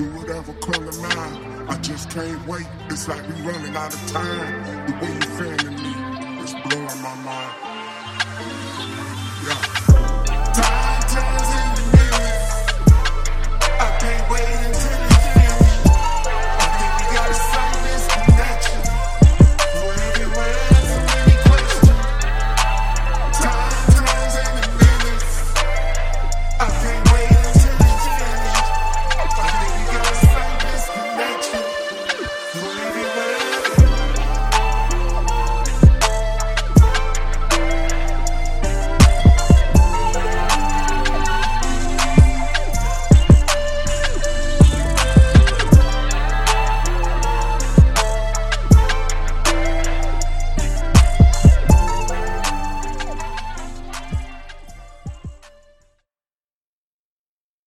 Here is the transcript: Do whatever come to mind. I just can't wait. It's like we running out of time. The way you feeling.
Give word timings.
Do 0.00 0.06
whatever 0.16 0.54
come 0.54 0.90
to 0.90 0.98
mind. 0.98 1.68
I 1.70 1.76
just 1.82 2.08
can't 2.08 2.48
wait. 2.48 2.66
It's 2.88 3.06
like 3.06 3.20
we 3.28 3.34
running 3.42 3.76
out 3.76 3.92
of 3.92 4.10
time. 4.10 4.86
The 4.86 4.92
way 5.04 5.12
you 5.12 5.20
feeling. 5.20 5.69